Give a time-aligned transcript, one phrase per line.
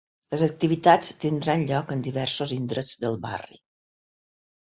[0.33, 3.61] Les activitats tindran lloc en diversos indrets del barri.